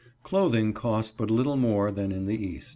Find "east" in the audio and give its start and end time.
2.43-2.69